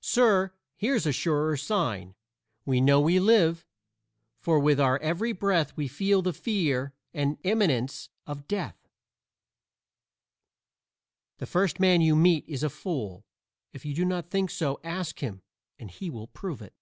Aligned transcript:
Sir, 0.00 0.54
here's 0.74 1.04
a 1.04 1.12
surer 1.12 1.54
sign: 1.58 2.14
We 2.64 2.80
know 2.80 2.98
we 2.98 3.20
live, 3.20 3.66
for 4.38 4.58
with 4.58 4.80
our 4.80 4.98
every 5.00 5.32
breath 5.32 5.76
we 5.76 5.86
feel 5.86 6.22
the 6.22 6.32
fear 6.32 6.94
and 7.12 7.36
imminence 7.42 8.08
of 8.26 8.48
death. 8.48 8.88
The 11.36 11.44
first 11.46 11.78
man 11.78 12.00
you 12.00 12.16
meet 12.16 12.48
is 12.48 12.62
a 12.62 12.70
fool. 12.70 13.26
If 13.74 13.84
you 13.84 13.92
do 13.94 14.06
not 14.06 14.30
think 14.30 14.48
so 14.50 14.80
ask 14.82 15.18
him 15.18 15.42
and 15.78 15.90
he 15.90 16.08
will 16.08 16.28
prove 16.28 16.62
it. 16.62 16.72